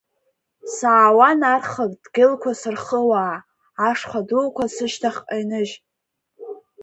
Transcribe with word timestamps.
Саауан 0.75 1.39
арха 1.53 1.85
дгьылқәа 2.03 2.51
сырхыууа, 2.59 3.23
ашха 3.89 4.19
дуқәа 4.27 4.65
сышьҭахьҟа 4.73 5.35
иныжь. 5.41 5.73